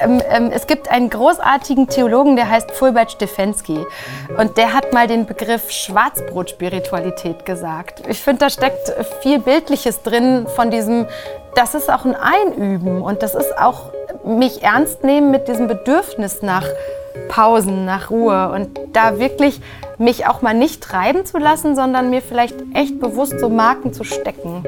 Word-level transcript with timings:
ähm, 0.00 0.22
ähm, 0.28 0.50
es 0.52 0.66
gibt 0.66 0.90
einen 0.90 1.10
großartigen 1.10 1.88
Theologen, 1.88 2.36
der 2.36 2.48
heißt 2.48 2.70
Fulbert 2.72 3.12
Stefensky. 3.12 3.84
Und 4.38 4.56
der 4.56 4.72
hat 4.72 4.92
mal 4.92 5.06
den 5.06 5.26
Begriff 5.26 5.70
Schwarzbrot-Spiritualität 5.70 7.44
gesagt. 7.44 8.02
Ich 8.08 8.20
finde, 8.20 8.40
da 8.40 8.50
steckt 8.50 8.92
viel 9.20 9.40
Bildliches 9.40 10.02
drin 10.02 10.46
von 10.54 10.70
diesem, 10.70 11.06
das 11.54 11.74
ist 11.74 11.90
auch 11.90 12.04
ein 12.04 12.14
Einüben 12.14 13.02
und 13.02 13.22
das 13.22 13.34
ist 13.34 13.56
auch 13.58 13.92
mich 14.24 14.62
ernst 14.62 15.04
nehmen 15.04 15.30
mit 15.30 15.48
diesem 15.48 15.68
Bedürfnis 15.68 16.42
nach 16.42 16.66
Pausen, 17.28 17.84
nach 17.84 18.10
Ruhe 18.10 18.50
und 18.52 18.78
da 18.92 19.18
wirklich 19.18 19.60
mich 19.98 20.26
auch 20.26 20.42
mal 20.42 20.54
nicht 20.54 20.82
treiben 20.82 21.26
zu 21.26 21.38
lassen, 21.38 21.76
sondern 21.76 22.10
mir 22.10 22.22
vielleicht 22.22 22.56
echt 22.74 22.98
bewusst 23.00 23.38
so 23.38 23.48
Marken 23.48 23.92
zu 23.92 24.04
stecken. 24.04 24.64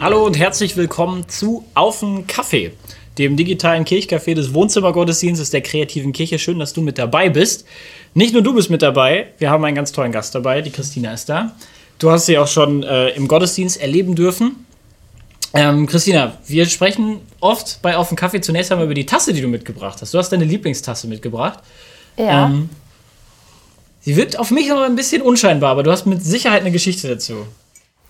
Hallo 0.00 0.24
und 0.24 0.38
herzlich 0.38 0.76
willkommen 0.76 1.28
zu 1.28 1.64
Aufen 1.74 2.28
Kaffee, 2.28 2.70
dem 3.18 3.36
digitalen 3.36 3.84
Kirchcafé 3.84 4.34
des 4.34 4.54
Wohnzimmergottesdienstes 4.54 5.50
der 5.50 5.60
kreativen 5.60 6.12
Kirche. 6.12 6.38
Schön, 6.38 6.60
dass 6.60 6.72
du 6.72 6.82
mit 6.82 6.98
dabei 6.98 7.30
bist. 7.30 7.66
Nicht 8.14 8.32
nur 8.32 8.42
du 8.42 8.54
bist 8.54 8.70
mit 8.70 8.80
dabei, 8.80 9.26
wir 9.38 9.50
haben 9.50 9.64
einen 9.64 9.74
ganz 9.74 9.90
tollen 9.90 10.12
Gast 10.12 10.36
dabei, 10.36 10.62
die 10.62 10.70
Christina 10.70 11.12
ist 11.12 11.28
da. 11.28 11.56
Du 11.98 12.12
hast 12.12 12.26
sie 12.26 12.38
auch 12.38 12.46
schon 12.46 12.84
äh, 12.84 13.08
im 13.08 13.26
Gottesdienst 13.26 13.80
erleben 13.80 14.14
dürfen. 14.14 14.64
Ähm, 15.52 15.88
Christina, 15.88 16.38
wir 16.46 16.66
sprechen 16.66 17.16
oft 17.40 17.82
bei 17.82 17.96
Auf 17.96 18.06
dem 18.06 18.16
Kaffee 18.16 18.40
zunächst 18.40 18.70
einmal 18.70 18.84
über 18.84 18.94
die 18.94 19.06
Tasse, 19.06 19.32
die 19.32 19.40
du 19.40 19.48
mitgebracht 19.48 20.00
hast. 20.00 20.14
Du 20.14 20.18
hast 20.18 20.28
deine 20.30 20.44
Lieblingstasse 20.44 21.08
mitgebracht. 21.08 21.58
Ja. 22.16 22.46
Ähm, 22.46 22.70
sie 24.02 24.14
wirkt 24.14 24.38
auf 24.38 24.52
mich 24.52 24.68
noch 24.68 24.82
ein 24.82 24.94
bisschen 24.94 25.22
unscheinbar, 25.22 25.72
aber 25.72 25.82
du 25.82 25.90
hast 25.90 26.06
mit 26.06 26.22
Sicherheit 26.22 26.60
eine 26.60 26.70
Geschichte 26.70 27.08
dazu. 27.08 27.48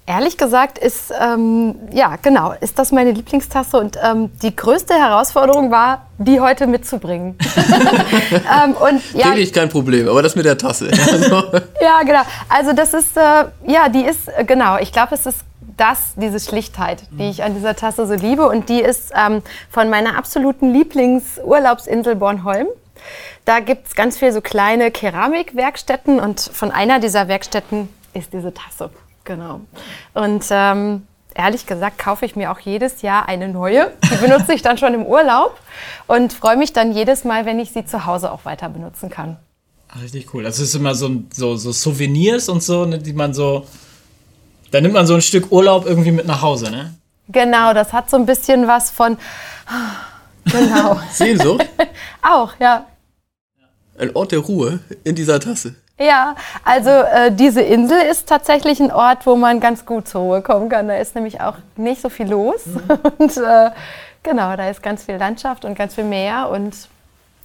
Ehrlich 0.08 0.38
gesagt 0.38 0.78
ist, 0.78 1.12
ähm, 1.20 1.74
ja, 1.92 2.16
genau, 2.22 2.54
ist 2.62 2.78
das 2.78 2.92
meine 2.92 3.10
Lieblingstasse 3.10 3.76
und 3.76 3.98
ähm, 4.02 4.30
die 4.40 4.56
größte 4.56 4.94
Herausforderung 4.94 5.70
war, 5.70 6.06
die 6.16 6.40
heute 6.40 6.66
mitzubringen. 6.66 7.36
ähm, 8.32 8.72
und, 8.72 9.02
ja, 9.12 9.26
Wirklich 9.26 9.52
kein 9.52 9.68
Problem, 9.68 10.08
aber 10.08 10.22
das 10.22 10.34
mit 10.34 10.46
der 10.46 10.56
Tasse. 10.56 10.90
ja, 11.82 12.00
genau. 12.06 12.22
Also 12.48 12.72
das 12.72 12.94
ist, 12.94 13.18
äh, 13.18 13.44
ja, 13.66 13.90
die 13.90 14.00
ist, 14.00 14.28
äh, 14.28 14.44
genau, 14.46 14.78
ich 14.78 14.92
glaube, 14.92 15.14
es 15.14 15.26
ist 15.26 15.40
das, 15.76 16.14
diese 16.16 16.40
Schlichtheit, 16.40 17.02
die 17.10 17.28
ich 17.28 17.42
an 17.42 17.54
dieser 17.54 17.76
Tasse 17.76 18.06
so 18.06 18.14
liebe. 18.14 18.48
Und 18.48 18.70
die 18.70 18.80
ist 18.80 19.12
ähm, 19.14 19.42
von 19.68 19.90
meiner 19.90 20.16
absoluten 20.16 20.72
Lieblingsurlaubsinsel 20.72 22.16
Bornholm. 22.16 22.68
Da 23.44 23.60
gibt 23.60 23.88
es 23.88 23.94
ganz 23.94 24.16
viele 24.16 24.32
so 24.32 24.40
kleine 24.40 24.90
Keramikwerkstätten 24.90 26.18
und 26.18 26.40
von 26.40 26.70
einer 26.70 26.98
dieser 26.98 27.28
Werkstätten 27.28 27.90
ist 28.14 28.32
diese 28.32 28.54
Tasse. 28.54 28.88
Genau. 29.28 29.60
Und 30.14 30.44
ähm, 30.50 31.06
ehrlich 31.34 31.66
gesagt 31.66 31.98
kaufe 31.98 32.26
ich 32.26 32.34
mir 32.34 32.50
auch 32.50 32.58
jedes 32.58 33.02
Jahr 33.02 33.28
eine 33.28 33.48
neue. 33.48 33.92
Die 34.10 34.16
benutze 34.16 34.52
ich 34.54 34.62
dann 34.62 34.76
schon 34.76 34.94
im 34.94 35.06
Urlaub 35.06 35.56
und 36.08 36.32
freue 36.32 36.56
mich 36.56 36.72
dann 36.72 36.92
jedes 36.92 37.22
Mal, 37.22 37.46
wenn 37.46 37.60
ich 37.60 37.70
sie 37.70 37.84
zu 37.84 38.06
Hause 38.06 38.32
auch 38.32 38.44
weiter 38.44 38.68
benutzen 38.68 39.08
kann. 39.08 39.36
Richtig 40.02 40.34
cool. 40.34 40.42
Das 40.42 40.58
ist 40.58 40.74
immer 40.74 40.96
so, 40.96 41.22
so, 41.32 41.54
so 41.54 41.70
Souvenirs 41.70 42.48
und 42.48 42.62
so, 42.62 42.84
ne, 42.84 42.98
die 42.98 43.12
man 43.12 43.32
so 43.32 43.66
da 44.70 44.80
nimmt 44.80 44.94
man 44.94 45.06
so 45.06 45.14
ein 45.14 45.22
Stück 45.22 45.50
Urlaub 45.50 45.86
irgendwie 45.86 46.10
mit 46.10 46.26
nach 46.26 46.42
Hause, 46.42 46.70
ne? 46.70 46.94
Genau, 47.28 47.72
das 47.72 47.92
hat 47.92 48.10
so 48.10 48.16
ein 48.16 48.26
bisschen 48.26 48.66
was 48.66 48.90
von. 48.90 49.16
Genau. 50.44 51.00
Sehnsucht? 51.12 51.66
Auch, 52.22 52.54
ja. 52.58 52.86
Ein 53.98 54.14
Ort 54.14 54.32
der 54.32 54.38
Ruhe 54.40 54.80
in 55.04 55.14
dieser 55.14 55.40
Tasse. 55.40 55.74
Ja, 55.98 56.36
also 56.64 56.90
äh, 56.90 57.32
diese 57.32 57.60
Insel 57.60 57.98
ist 57.98 58.28
tatsächlich 58.28 58.78
ein 58.80 58.92
Ort, 58.92 59.26
wo 59.26 59.34
man 59.34 59.58
ganz 59.58 59.84
gut 59.84 60.06
zur 60.06 60.20
Ruhe 60.20 60.42
kommen 60.42 60.68
kann. 60.68 60.86
Da 60.86 60.96
ist 60.96 61.16
nämlich 61.16 61.40
auch 61.40 61.56
nicht 61.76 62.00
so 62.00 62.08
viel 62.08 62.28
los. 62.28 62.66
Mhm. 62.66 62.80
Und 63.18 63.36
äh, 63.36 63.70
genau, 64.22 64.56
da 64.56 64.70
ist 64.70 64.82
ganz 64.82 65.04
viel 65.04 65.16
Landschaft 65.16 65.64
und 65.64 65.76
ganz 65.76 65.94
viel 65.94 66.04
Meer 66.04 66.48
und 66.50 66.74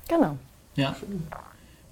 genau. 0.08 0.38
Ja, 0.76 0.96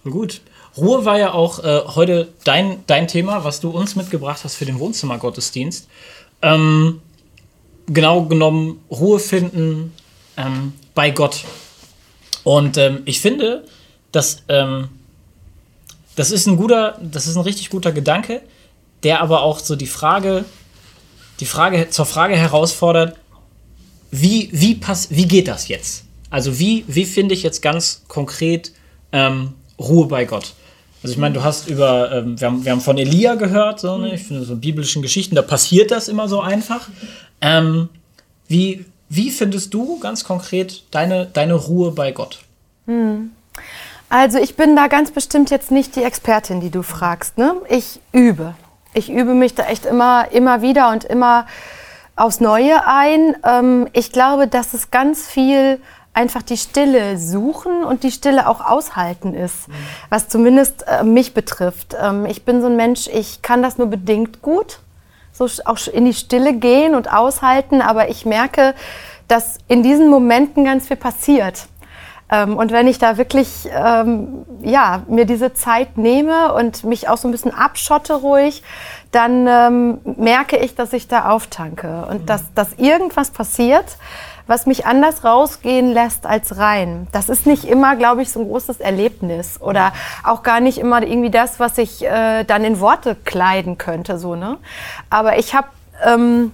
gut. 0.03 0.41
Ruhe 0.77 1.03
war 1.05 1.17
ja 1.17 1.33
auch 1.33 1.63
äh, 1.63 1.81
heute 1.95 2.29
dein, 2.43 2.83
dein 2.87 3.07
Thema, 3.07 3.43
was 3.43 3.59
du 3.59 3.71
uns 3.71 3.95
mitgebracht 3.95 4.41
hast 4.43 4.55
für 4.55 4.65
den 4.65 4.79
Wohnzimmergottesdienst. 4.79 5.87
Ähm, 6.41 7.01
genau 7.87 8.23
genommen 8.23 8.83
Ruhe 8.89 9.19
finden 9.19 9.93
ähm, 10.37 10.73
bei 10.95 11.11
Gott. 11.11 11.43
Und 12.43 12.77
ähm, 12.77 13.01
ich 13.05 13.21
finde, 13.21 13.65
dass 14.11 14.43
ähm, 14.47 14.89
das 16.15 16.31
ist 16.31 16.47
ein 16.47 16.57
guter, 16.57 16.97
das 17.01 17.27
ist 17.27 17.35
ein 17.35 17.43
richtig 17.43 17.69
guter 17.69 17.91
Gedanke, 17.91 18.41
der 19.03 19.21
aber 19.21 19.41
auch 19.41 19.59
so 19.59 19.75
die 19.75 19.87
Frage, 19.87 20.45
die 21.39 21.45
Frage 21.45 21.89
zur 21.89 22.05
Frage 22.05 22.35
herausfordert, 22.35 23.17
wie, 24.11 24.49
wie, 24.51 24.75
pass, 24.75 25.09
wie 25.09 25.25
geht 25.25 25.47
das 25.47 25.67
jetzt? 25.67 26.03
Also 26.29 26.59
wie, 26.59 26.83
wie 26.87 27.05
finde 27.05 27.33
ich 27.33 27.43
jetzt 27.43 27.61
ganz 27.61 28.03
konkret 28.07 28.73
ähm, 29.11 29.53
Ruhe 29.79 30.07
bei 30.07 30.25
Gott? 30.25 30.53
Also 31.01 31.13
ich 31.13 31.17
meine, 31.17 31.33
du 31.33 31.43
hast 31.43 31.67
über, 31.67 32.11
ähm, 32.11 32.39
wir, 32.39 32.47
haben, 32.47 32.63
wir 32.63 32.71
haben 32.71 32.81
von 32.81 32.97
Elia 32.97 33.35
gehört, 33.35 33.79
so, 33.79 33.97
ne? 33.97 34.13
ich 34.13 34.21
finde 34.21 34.43
so 34.43 34.55
biblischen 34.55 35.01
Geschichten, 35.01 35.35
da 35.35 35.41
passiert 35.41 35.89
das 35.91 36.07
immer 36.07 36.27
so 36.27 36.41
einfach. 36.41 36.89
Ähm, 37.39 37.89
wie, 38.47 38.85
wie 39.09 39.31
findest 39.31 39.73
du 39.73 39.97
ganz 39.99 40.23
konkret 40.23 40.83
deine, 40.91 41.25
deine 41.25 41.55
Ruhe 41.55 41.91
bei 41.91 42.11
Gott? 42.11 42.39
Hm. 42.85 43.31
Also 44.11 44.39
ich 44.39 44.57
bin 44.57 44.75
da 44.75 44.87
ganz 44.87 45.11
bestimmt 45.11 45.51
jetzt 45.51 45.71
nicht 45.71 45.95
die 45.95 46.03
Expertin, 46.03 46.59
die 46.59 46.69
du 46.69 46.83
fragst. 46.83 47.37
Ne? 47.37 47.55
Ich 47.69 48.01
übe. 48.11 48.55
Ich 48.93 49.09
übe 49.09 49.33
mich 49.33 49.55
da 49.55 49.63
echt 49.63 49.85
immer, 49.85 50.33
immer 50.33 50.61
wieder 50.61 50.91
und 50.91 51.05
immer 51.05 51.47
aufs 52.17 52.41
Neue 52.41 52.85
ein. 52.85 53.37
Ähm, 53.45 53.87
ich 53.93 54.11
glaube, 54.11 54.47
dass 54.47 54.73
es 54.73 54.91
ganz 54.91 55.25
viel 55.25 55.79
einfach 56.13 56.41
die 56.41 56.57
Stille 56.57 57.17
suchen 57.17 57.85
und 57.85 58.03
die 58.03 58.11
Stille 58.11 58.49
auch 58.49 58.59
aushalten 58.59 59.33
ist, 59.33 59.69
mhm. 59.69 59.73
was 60.09 60.27
zumindest 60.27 60.85
äh, 60.89 61.05
mich 61.05 61.33
betrifft. 61.33 61.95
Ähm, 61.97 62.25
ich 62.25 62.43
bin 62.43 62.59
so 62.59 62.67
ein 62.67 62.75
Mensch, 62.75 63.07
ich 63.07 63.41
kann 63.41 63.63
das 63.63 63.77
nur 63.77 63.87
bedingt 63.87 64.41
gut, 64.41 64.79
so 65.31 65.47
auch 65.63 65.77
in 65.87 66.03
die 66.03 66.13
Stille 66.13 66.53
gehen 66.55 66.95
und 66.95 67.13
aushalten, 67.13 67.81
aber 67.81 68.09
ich 68.09 68.25
merke, 68.25 68.75
dass 69.29 69.59
in 69.69 69.83
diesen 69.83 70.09
Momenten 70.09 70.65
ganz 70.65 70.89
viel 70.89 70.97
passiert. 70.97 71.69
Ähm, 72.31 72.57
und 72.57 72.71
wenn 72.71 72.87
ich 72.87 72.97
da 72.97 73.17
wirklich 73.17 73.69
ähm, 73.71 74.45
ja, 74.61 75.03
mir 75.07 75.25
diese 75.25 75.53
Zeit 75.53 75.97
nehme 75.97 76.53
und 76.53 76.83
mich 76.83 77.09
auch 77.09 77.17
so 77.17 77.27
ein 77.27 77.31
bisschen 77.31 77.53
abschotte 77.53 78.13
ruhig, 78.13 78.63
dann 79.11 79.45
ähm, 79.47 79.99
merke 80.03 80.57
ich, 80.57 80.75
dass 80.75 80.93
ich 80.93 81.07
da 81.07 81.29
auftanke 81.29 82.07
und 82.09 82.21
mhm. 82.21 82.25
dass, 82.25 82.53
dass 82.53 82.73
irgendwas 82.73 83.31
passiert, 83.31 83.97
was 84.47 84.65
mich 84.65 84.85
anders 84.85 85.23
rausgehen 85.23 85.91
lässt 85.91 86.25
als 86.25 86.57
rein. 86.57 87.07
Das 87.11 87.29
ist 87.29 87.45
nicht 87.45 87.65
immer, 87.65 87.95
glaube 87.95 88.21
ich, 88.21 88.31
so 88.31 88.39
ein 88.39 88.47
großes 88.47 88.79
Erlebnis 88.79 89.61
oder 89.61 89.93
auch 90.23 90.43
gar 90.43 90.59
nicht 90.59 90.77
immer 90.77 91.01
irgendwie 91.01 91.29
das, 91.29 91.59
was 91.59 91.77
ich 91.77 92.03
äh, 92.05 92.43
dann 92.43 92.63
in 92.63 92.79
Worte 92.79 93.15
kleiden 93.15 93.77
könnte. 93.77 94.17
So, 94.17 94.35
ne? 94.35 94.57
Aber 95.09 95.37
ich 95.37 95.53
habe 95.53 95.67
ähm, 96.05 96.53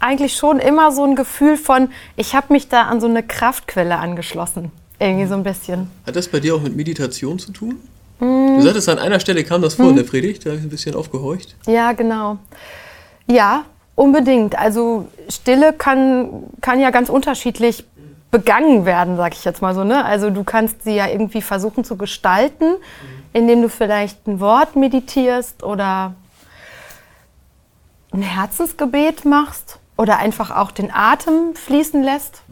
eigentlich 0.00 0.36
schon 0.36 0.58
immer 0.58 0.92
so 0.92 1.04
ein 1.04 1.16
Gefühl 1.16 1.56
von, 1.56 1.90
ich 2.16 2.34
habe 2.34 2.52
mich 2.52 2.68
da 2.68 2.82
an 2.82 3.00
so 3.00 3.06
eine 3.06 3.22
Kraftquelle 3.22 3.98
angeschlossen. 3.98 4.72
Irgendwie 5.04 5.26
so 5.26 5.34
ein 5.34 5.42
bisschen. 5.42 5.88
Hat 6.06 6.16
das 6.16 6.28
bei 6.28 6.40
dir 6.40 6.54
auch 6.54 6.62
mit 6.62 6.74
Meditation 6.76 7.38
zu 7.38 7.52
tun? 7.52 7.76
Mm. 8.20 8.56
Du 8.56 8.62
sagtest, 8.62 8.88
an 8.88 8.98
einer 8.98 9.20
Stelle 9.20 9.44
kam 9.44 9.62
das 9.62 9.74
vor 9.74 9.86
mm. 9.86 9.90
in 9.90 9.96
der 9.96 10.02
Predigt, 10.04 10.44
da 10.44 10.50
habe 10.50 10.58
ich 10.58 10.64
ein 10.64 10.70
bisschen 10.70 10.94
aufgehorcht. 10.94 11.56
Ja, 11.66 11.92
genau. 11.92 12.38
Ja, 13.26 13.64
Unbedingt. 13.96 14.58
Also 14.58 15.08
Stille 15.28 15.72
kann, 15.72 16.44
kann 16.60 16.80
ja 16.80 16.90
ganz 16.90 17.08
unterschiedlich 17.08 17.84
begangen 18.30 18.84
werden, 18.84 19.16
sag 19.16 19.34
ich 19.34 19.44
jetzt 19.44 19.62
mal 19.62 19.74
so. 19.74 19.84
Ne? 19.84 20.04
Also 20.04 20.30
du 20.30 20.42
kannst 20.42 20.82
sie 20.82 20.96
ja 20.96 21.06
irgendwie 21.06 21.42
versuchen 21.42 21.84
zu 21.84 21.96
gestalten, 21.96 22.74
indem 23.32 23.62
du 23.62 23.68
vielleicht 23.68 24.26
ein 24.26 24.40
Wort 24.40 24.74
meditierst 24.74 25.62
oder 25.62 26.14
ein 28.12 28.22
Herzensgebet 28.22 29.24
machst 29.24 29.78
oder 29.96 30.18
einfach 30.18 30.50
auch 30.50 30.72
den 30.72 30.90
Atem 30.92 31.54
fließen 31.54 32.02
lässt. 32.02 32.42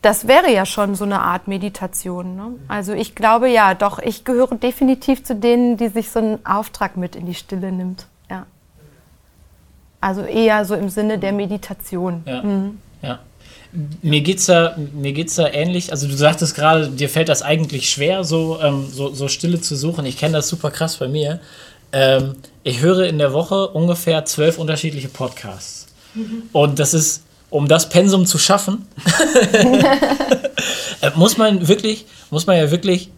Das 0.00 0.28
wäre 0.28 0.52
ja 0.52 0.64
schon 0.64 0.94
so 0.94 1.04
eine 1.04 1.20
Art 1.20 1.48
Meditation. 1.48 2.36
Ne? 2.36 2.50
Also 2.68 2.92
ich 2.92 3.14
glaube 3.14 3.48
ja, 3.48 3.74
doch, 3.74 3.98
ich 3.98 4.24
gehöre 4.24 4.54
definitiv 4.54 5.24
zu 5.24 5.34
denen, 5.34 5.76
die 5.76 5.88
sich 5.88 6.10
so 6.10 6.20
einen 6.20 6.46
Auftrag 6.46 6.96
mit 6.96 7.16
in 7.16 7.26
die 7.26 7.34
Stille 7.34 7.72
nimmt. 7.72 8.06
Also 10.00 10.22
eher 10.22 10.64
so 10.64 10.74
im 10.74 10.88
Sinne 10.88 11.18
der 11.18 11.32
Meditation. 11.32 12.22
Ja. 12.24 12.42
Mhm. 12.42 12.78
ja. 13.02 13.18
Mir 14.00 14.22
geht's 14.22 14.46
da, 14.46 14.76
mir 14.94 15.12
geht's 15.12 15.34
da 15.34 15.48
ähnlich. 15.48 15.90
Also 15.90 16.08
du 16.08 16.16
sagtest 16.16 16.54
gerade, 16.54 16.88
dir 16.88 17.08
fällt 17.08 17.28
das 17.28 17.42
eigentlich 17.42 17.90
schwer, 17.90 18.24
so, 18.24 18.58
ähm, 18.62 18.86
so, 18.90 19.12
so 19.12 19.28
Stille 19.28 19.60
zu 19.60 19.76
suchen. 19.76 20.06
Ich 20.06 20.16
kenne 20.16 20.34
das 20.34 20.48
super 20.48 20.70
krass 20.70 20.96
bei 20.96 21.08
mir. 21.08 21.40
Ähm, 21.92 22.36
ich 22.62 22.80
höre 22.80 23.06
in 23.06 23.18
der 23.18 23.32
Woche 23.32 23.68
ungefähr 23.68 24.24
zwölf 24.24 24.58
unterschiedliche 24.58 25.08
Podcasts. 25.08 25.86
Mhm. 26.14 26.44
Und 26.52 26.78
das 26.78 26.94
ist, 26.94 27.24
um 27.50 27.68
das 27.68 27.88
Pensum 27.88 28.26
zu 28.26 28.38
schaffen, 28.38 28.86
äh, 31.00 31.10
muss 31.14 31.36
man 31.36 31.68
wirklich, 31.68 32.06
muss 32.30 32.46
man 32.46 32.56
ja 32.56 32.70
wirklich 32.70 33.10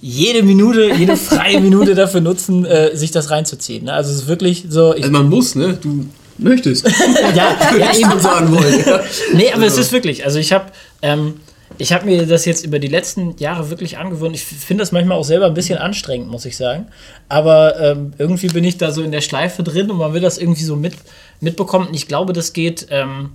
jede 0.00 0.42
Minute, 0.42 0.92
jede 0.94 1.16
freie 1.16 1.60
Minute 1.60 1.94
dafür 1.94 2.20
nutzen, 2.20 2.64
äh, 2.66 2.96
sich 2.96 3.10
das 3.10 3.30
reinzuziehen. 3.30 3.84
Ne? 3.84 3.92
Also 3.92 4.12
es 4.12 4.22
ist 4.22 4.28
wirklich 4.28 4.66
so. 4.68 4.92
also 4.92 5.10
man 5.10 5.28
muss, 5.28 5.54
ne? 5.54 5.78
Du 5.80 6.06
möchtest. 6.38 6.86
ja, 7.34 7.56
ja 7.78 7.92
eben 7.94 8.10
eben. 8.10 8.20
sagen 8.20 8.54
wollen. 8.54 8.84
Ja. 8.84 9.00
Nee, 9.32 9.52
aber 9.52 9.64
es 9.64 9.78
ist 9.78 9.92
wirklich, 9.92 10.24
also 10.24 10.38
ich 10.38 10.52
habe 10.52 10.66
ähm, 11.00 11.34
ich 11.78 11.92
habe 11.92 12.06
mir 12.06 12.26
das 12.26 12.44
jetzt 12.44 12.64
über 12.64 12.78
die 12.78 12.88
letzten 12.88 13.36
Jahre 13.38 13.70
wirklich 13.70 13.98
angewöhnt. 13.98 14.36
Ich 14.36 14.44
finde 14.44 14.82
das 14.82 14.92
manchmal 14.92 15.18
auch 15.18 15.24
selber 15.24 15.46
ein 15.46 15.54
bisschen 15.54 15.78
anstrengend, 15.78 16.28
muss 16.28 16.44
ich 16.44 16.56
sagen. 16.56 16.86
Aber 17.28 17.80
ähm, 17.80 18.12
irgendwie 18.18 18.46
bin 18.46 18.62
ich 18.62 18.78
da 18.78 18.92
so 18.92 19.02
in 19.02 19.10
der 19.10 19.22
Schleife 19.22 19.62
drin 19.62 19.90
und 19.90 19.96
man 19.96 20.12
will 20.12 20.20
das 20.20 20.38
irgendwie 20.38 20.62
so 20.62 20.76
mit, 20.76 20.94
mitbekommen. 21.40 21.88
Und 21.88 21.94
ich 21.94 22.06
glaube, 22.06 22.32
das 22.32 22.52
geht, 22.52 22.86
ähm, 22.90 23.30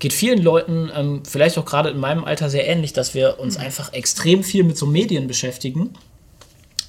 geht 0.00 0.12
vielen 0.12 0.42
Leuten, 0.42 0.90
ähm, 0.96 1.22
vielleicht 1.28 1.56
auch 1.58 1.64
gerade 1.64 1.90
in 1.90 1.98
meinem 2.00 2.24
Alter, 2.24 2.50
sehr 2.50 2.66
ähnlich, 2.66 2.92
dass 2.92 3.14
wir 3.14 3.38
uns 3.38 3.56
einfach 3.56 3.92
extrem 3.92 4.42
viel 4.42 4.64
mit 4.64 4.76
so 4.76 4.86
Medien 4.86 5.28
beschäftigen. 5.28 5.90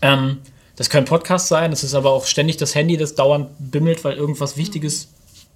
Ähm, 0.02 0.38
das 0.78 0.90
können 0.90 1.06
Podcasts 1.06 1.48
sein, 1.50 1.72
es 1.72 1.84
ist 1.84 1.94
aber 1.94 2.10
auch 2.12 2.26
ständig 2.26 2.58
das 2.58 2.74
Handy, 2.74 2.98
das 2.98 3.14
dauernd 3.14 3.50
bimmelt, 3.60 4.04
weil 4.04 4.16
irgendwas 4.18 4.58
Wichtiges 4.58 5.10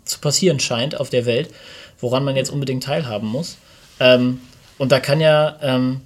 zu 0.04 0.20
passieren 0.20 0.60
scheint 0.60 1.00
auf 1.00 1.10
der 1.10 1.26
Welt, 1.26 1.50
woran 2.00 2.24
man 2.24 2.36
jetzt 2.36 2.52
unbedingt 2.52 2.84
teilhaben 2.84 3.28
muss. 3.28 3.58
Ähm, 4.00 4.40
und 4.78 4.92
da 4.92 5.00
kann 5.00 5.20
ja. 5.22 5.58
Ähm, 5.62 6.02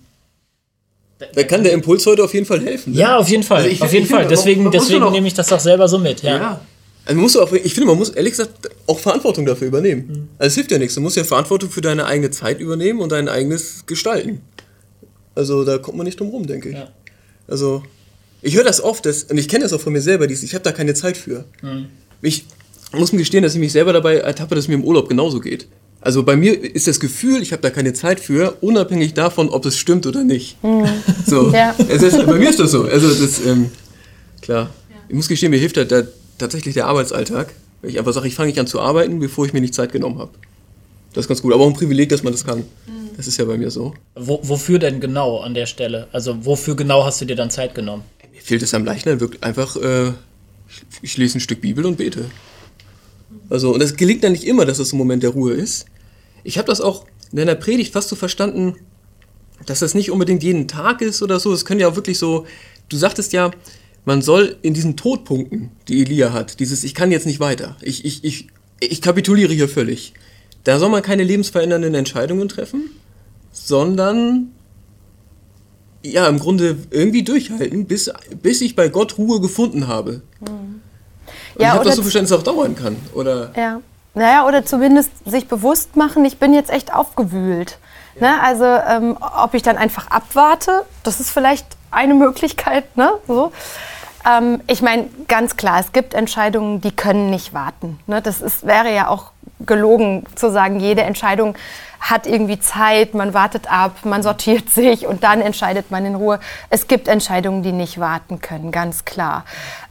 Da 1.33 1.43
kann 1.43 1.63
der 1.63 1.73
Impuls 1.73 2.05
heute 2.05 2.23
auf 2.23 2.33
jeden 2.33 2.45
Fall 2.45 2.61
helfen. 2.61 2.93
ne? 2.93 2.99
ja, 2.99 3.17
auf 3.17 3.27
jeden 3.27 3.43
Fall. 3.43 3.57
Also 3.57 3.69
ich- 3.69 3.81
auf 3.81 3.91
jeden 3.91 4.05
Fall. 4.05 4.25
Deswegen, 4.27 4.71
deswegen 4.71 5.11
nehme 5.11 5.27
ich 5.27 5.33
das 5.33 5.51
auch 5.51 5.59
selber 5.59 5.87
so 5.89 5.97
mit. 5.97 6.21
Ja. 6.21 6.37
Ja. 6.37 6.61
Also 7.09 7.15
man 7.17 7.23
muss 7.23 7.35
auch, 7.37 7.51
ich 7.53 7.73
finde, 7.73 7.87
man 7.87 7.97
muss 7.97 8.09
ehrlich 8.09 8.33
gesagt 8.33 8.69
auch 8.85 8.99
Verantwortung 8.99 9.43
dafür 9.43 9.67
übernehmen. 9.67 10.29
Also 10.37 10.49
es 10.49 10.53
hilft 10.53 10.69
ja 10.69 10.77
nichts. 10.77 10.93
Du 10.93 11.01
musst 11.01 11.17
ja 11.17 11.23
Verantwortung 11.23 11.71
für 11.71 11.81
deine 11.81 12.05
eigene 12.05 12.29
Zeit 12.29 12.59
übernehmen 12.59 12.99
und 12.99 13.11
dein 13.11 13.27
eigenes 13.27 13.87
Gestalten. 13.87 14.41
Also 15.33 15.65
da 15.65 15.79
kommt 15.79 15.97
man 15.97 16.05
nicht 16.05 16.19
drum 16.19 16.29
rum, 16.29 16.45
denke 16.45 16.69
ich. 16.69 16.75
Ja. 16.75 16.89
Also 17.47 17.81
ich 18.43 18.55
höre 18.55 18.63
das 18.63 18.79
oft, 18.79 19.07
das, 19.07 19.23
und 19.23 19.39
ich 19.39 19.47
kenne 19.47 19.63
das 19.63 19.73
auch 19.73 19.81
von 19.81 19.91
mir 19.91 20.01
selber, 20.01 20.27
dieses, 20.27 20.43
ich 20.43 20.53
habe 20.53 20.63
da 20.63 20.71
keine 20.71 20.93
Zeit 20.93 21.17
für. 21.17 21.45
Ich 22.21 22.45
muss 22.91 23.11
mir 23.11 23.17
gestehen, 23.17 23.41
dass 23.41 23.55
ich 23.55 23.59
mich 23.59 23.71
selber 23.71 23.91
dabei 23.91 24.17
ertappe, 24.17 24.53
dass 24.53 24.65
es 24.65 24.67
mir 24.67 24.75
im 24.75 24.83
Urlaub 24.83 25.09
genauso 25.09 25.39
geht. 25.39 25.67
Also 26.01 26.21
bei 26.21 26.35
mir 26.35 26.63
ist 26.63 26.85
das 26.85 26.99
Gefühl, 26.99 27.41
ich 27.41 27.53
habe 27.53 27.63
da 27.63 27.71
keine 27.71 27.93
Zeit 27.93 28.19
für, 28.19 28.55
unabhängig 28.61 29.15
davon, 29.15 29.49
ob 29.49 29.65
es 29.65 29.79
stimmt 29.79 30.05
oder 30.05 30.23
nicht. 30.23 30.57
So. 31.25 31.49
Ja. 31.49 31.75
Es 31.87 32.03
ist, 32.03 32.23
bei 32.23 32.37
mir 32.37 32.51
ist 32.51 32.59
das 32.59 32.69
so. 32.69 32.83
Also 32.83 33.07
das, 33.07 33.43
ähm, 33.47 33.71
klar. 34.43 34.69
Ich 35.07 35.15
muss 35.15 35.27
gestehen, 35.27 35.49
mir 35.49 35.57
hilft 35.57 35.75
da, 35.75 35.85
da 35.85 36.03
tatsächlich 36.39 36.73
der 36.73 36.87
Arbeitsalltag. 36.87 37.53
Weil 37.81 37.91
ich 37.91 37.99
einfach 37.99 38.13
sage, 38.13 38.27
ich 38.27 38.35
fange 38.35 38.47
nicht 38.49 38.59
an 38.59 38.67
zu 38.67 38.79
arbeiten, 38.79 39.19
bevor 39.19 39.45
ich 39.45 39.53
mir 39.53 39.61
nicht 39.61 39.73
Zeit 39.73 39.91
genommen 39.91 40.19
habe. 40.19 40.31
Das 41.13 41.25
ist 41.25 41.29
ganz 41.29 41.41
gut. 41.41 41.53
Aber 41.53 41.63
auch 41.63 41.67
ein 41.67 41.73
Privileg, 41.73 42.09
dass 42.09 42.23
man 42.23 42.33
das 42.33 42.45
kann. 42.45 42.63
Das 43.15 43.27
ist 43.27 43.37
ja 43.37 43.45
bei 43.45 43.57
mir 43.57 43.69
so. 43.69 43.93
Wo, 44.15 44.39
wofür 44.43 44.79
denn 44.79 45.01
genau 45.01 45.39
an 45.39 45.53
der 45.53 45.65
Stelle? 45.65 46.07
Also 46.11 46.45
wofür 46.45 46.75
genau 46.75 47.03
hast 47.05 47.19
du 47.21 47.25
dir 47.25 47.35
dann 47.35 47.51
Zeit 47.51 47.75
genommen? 47.75 48.03
Mir 48.33 48.41
fehlt 48.41 48.63
es 48.63 48.73
am 48.73 48.85
Leichnam 48.85 49.19
wirklich 49.19 49.43
einfach, 49.43 49.75
äh, 49.75 50.07
ich, 50.07 50.13
ich 51.01 51.17
lese 51.17 51.37
ein 51.37 51.41
Stück 51.41 51.61
Bibel 51.61 51.85
und 51.85 51.97
bete. 51.97 52.25
Also, 53.49 53.73
und 53.73 53.81
das 53.81 53.95
gelingt 53.95 54.23
dann 54.23 54.31
nicht 54.31 54.45
immer, 54.45 54.65
dass 54.65 54.77
das 54.77 54.93
ein 54.93 54.97
Moment 54.97 55.23
der 55.23 55.31
Ruhe 55.31 55.53
ist. 55.53 55.85
Ich 56.43 56.57
habe 56.57 56.67
das 56.67 56.81
auch 56.81 57.05
in 57.31 57.37
deiner 57.37 57.55
Predigt 57.55 57.93
fast 57.93 58.09
so 58.09 58.15
verstanden, 58.15 58.75
dass 59.65 59.79
das 59.79 59.95
nicht 59.95 60.11
unbedingt 60.11 60.43
jeden 60.43 60.67
Tag 60.67 61.01
ist 61.01 61.21
oder 61.21 61.39
so. 61.39 61.51
Es 61.51 61.65
können 61.65 61.79
ja 61.79 61.89
auch 61.89 61.95
wirklich 61.95 62.17
so, 62.17 62.45
du 62.87 62.97
sagtest 62.97 63.33
ja, 63.33 63.51
man 64.05 64.21
soll 64.21 64.57
in 64.61 64.73
diesen 64.73 64.95
Todpunkten, 64.97 65.71
die 65.87 66.01
Elia 66.01 66.33
hat, 66.33 66.59
dieses 66.59 66.83
Ich 66.83 66.95
kann 66.95 67.11
jetzt 67.11 67.25
nicht 67.25 67.39
weiter, 67.39 67.75
ich, 67.81 68.05
ich, 68.05 68.23
ich, 68.23 68.47
ich 68.79 69.01
kapituliere 69.01 69.53
hier 69.53 69.69
völlig, 69.69 70.13
da 70.63 70.79
soll 70.79 70.89
man 70.89 71.01
keine 71.01 71.23
lebensverändernden 71.23 71.93
Entscheidungen 71.95 72.49
treffen, 72.49 72.89
sondern 73.51 74.51
ja, 76.01 76.27
im 76.27 76.39
Grunde 76.39 76.77
irgendwie 76.91 77.23
durchhalten, 77.23 77.85
bis, 77.85 78.11
bis 78.41 78.61
ich 78.61 78.75
bei 78.75 78.87
Gott 78.87 79.17
Ruhe 79.17 79.41
gefunden 79.41 79.87
habe. 79.87 80.21
Und 80.39 80.81
ich 81.55 81.61
Ja, 81.61 81.73
habe 81.73 81.83
das 81.83 81.97
so 81.97 82.01
verstanden, 82.03 82.29
dass 82.29 82.39
es 82.39 82.47
auch 82.47 82.53
dauern 82.53 82.75
kann. 82.75 82.95
Oder 83.13 83.51
Ja. 83.55 83.81
Naja, 84.15 84.47
oder 84.47 84.65
zumindest 84.65 85.11
sich 85.25 85.47
bewusst 85.47 85.95
machen, 85.95 86.25
ich 86.25 86.37
bin 86.37 86.53
jetzt 86.53 86.71
echt 86.71 86.93
aufgewühlt. 86.93 87.77
Ne? 88.19 88.41
Also, 88.41 88.65
ähm, 88.65 89.17
ob 89.19 89.53
ich 89.53 89.61
dann 89.61 89.77
einfach 89.77 90.07
abwarte, 90.07 90.83
das 91.03 91.19
ist 91.19 91.29
vielleicht 91.29 91.65
eine 91.91 92.13
Möglichkeit. 92.13 92.95
Ne? 92.97 93.11
So. 93.27 93.51
Ähm, 94.29 94.61
ich 94.67 94.81
meine, 94.81 95.07
ganz 95.27 95.57
klar, 95.57 95.79
es 95.79 95.91
gibt 95.91 96.13
Entscheidungen, 96.13 96.81
die 96.81 96.91
können 96.91 97.29
nicht 97.29 97.53
warten. 97.53 97.99
Ne? 98.07 98.21
Das 98.21 98.41
ist, 98.41 98.65
wäre 98.65 98.93
ja 98.93 99.07
auch 99.07 99.31
gelogen 99.65 100.25
zu 100.35 100.51
sagen, 100.51 100.79
jede 100.79 101.01
Entscheidung 101.01 101.55
hat 101.99 102.27
irgendwie 102.27 102.59
Zeit, 102.59 103.13
man 103.13 103.33
wartet 103.33 103.69
ab, 103.71 103.97
man 104.03 104.23
sortiert 104.23 104.69
sich 104.73 105.05
und 105.05 105.23
dann 105.23 105.41
entscheidet 105.41 105.91
man 105.91 106.05
in 106.05 106.15
Ruhe. 106.15 106.39
Es 106.69 106.87
gibt 106.87 107.07
Entscheidungen, 107.07 107.63
die 107.63 107.71
nicht 107.71 107.99
warten 107.99 108.41
können, 108.41 108.71
ganz 108.71 109.05
klar. 109.05 109.45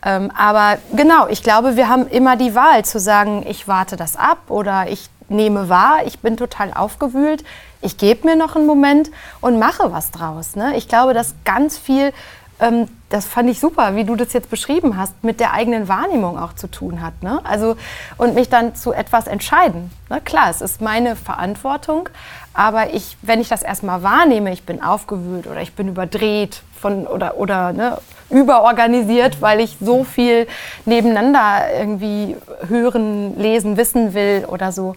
Ähm, 0.05 0.31
aber 0.37 0.79
genau, 0.95 1.29
ich 1.29 1.43
glaube, 1.43 1.77
wir 1.77 1.89
haben 1.89 2.07
immer 2.07 2.37
die 2.37 2.55
Wahl 2.55 2.85
zu 2.85 2.99
sagen, 2.99 3.45
ich 3.47 3.69
warte 3.69 3.97
das 3.97 4.17
ab 4.17 4.39
oder 4.49 4.89
ich 4.89 5.11
nehme 5.29 5.69
wahr, 5.69 6.01
ich 6.07 6.21
bin 6.21 6.37
total 6.37 6.73
aufgewühlt, 6.73 7.45
ich 7.81 7.97
gebe 7.97 8.27
mir 8.27 8.37
noch 8.37 8.57
einen 8.57 8.67
Moment 8.67 9.11
und 9.41 9.59
mache 9.59 9.93
was 9.93 10.11
draus. 10.11 10.57
Ne? 10.57 10.77
Ich 10.77 10.89
glaube, 10.89 11.15
dass 11.15 11.35
ganz 11.45 11.79
viel 11.79 12.13
ähm, 12.61 12.89
das 13.09 13.27
fand 13.27 13.49
ich 13.49 13.61
super, 13.61 13.97
wie 13.97 14.05
du 14.05 14.17
das 14.17 14.33
jetzt 14.33 14.51
beschrieben 14.51 14.97
hast, 14.97 15.25
mit 15.25 15.41
der 15.41 15.53
eigenen 15.53 15.89
Wahrnehmung 15.89 16.39
auch 16.39 16.53
zu 16.53 16.69
tun 16.69 17.01
hat. 17.01 17.23
Ne? 17.23 17.41
Also, 17.45 17.77
und 18.17 18.35
mich 18.35 18.49
dann 18.49 18.75
zu 18.75 18.93
etwas 18.93 19.27
entscheiden. 19.27 19.91
Ne? 20.11 20.21
Klar, 20.21 20.51
es 20.51 20.61
ist 20.61 20.81
meine 20.81 21.17
Verantwortung, 21.17 22.09
aber 22.53 22.93
ich, 22.93 23.17
wenn 23.23 23.41
ich 23.41 23.49
das 23.49 23.63
erstmal 23.63 24.03
wahrnehme, 24.03 24.53
ich 24.53 24.65
bin 24.65 24.83
aufgewühlt 24.83 25.47
oder 25.47 25.63
ich 25.63 25.75
bin 25.75 25.89
überdreht 25.89 26.63
von, 26.79 27.07
oder, 27.07 27.37
oder 27.37 27.73
ne, 27.73 27.99
überorganisiert, 28.31 29.41
weil 29.43 29.61
ich 29.61 29.77
so 29.81 30.05
viel 30.05 30.47
nebeneinander 30.85 31.67
irgendwie 31.79 32.37
hören, 32.69 33.39
lesen, 33.39 33.77
wissen 33.77 34.15
will 34.15 34.45
oder 34.47 34.73
so. 34.73 34.95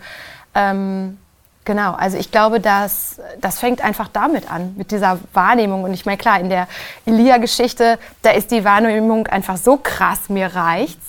Ähm, 0.56 1.18
Genau, 1.64 1.94
also 1.94 2.18
ich 2.18 2.32
glaube, 2.32 2.60
dass, 2.60 3.22
das 3.40 3.60
fängt 3.60 3.84
einfach 3.84 4.08
damit 4.08 4.52
an, 4.52 4.74
mit 4.78 4.90
dieser 4.90 5.20
Wahrnehmung. 5.34 5.84
Und 5.84 5.94
ich 5.94 6.08
meine, 6.08 6.18
klar, 6.18 6.40
in 6.40 6.50
der 6.50 6.68
Elia-Geschichte, 7.06 8.00
da 8.24 8.32
ist 8.32 8.50
die 8.50 8.66
Wahrnehmung 8.66 9.28
einfach 9.28 9.58
so 9.58 9.78
krass, 9.78 10.30
mir 10.30 10.48
reicht's. 10.48 11.06